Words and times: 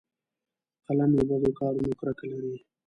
قلم 0.87 1.11
له 1.17 1.23
بدو 1.29 1.49
کارونو 1.59 1.91
کرکه 1.99 2.25
لري 2.31 2.55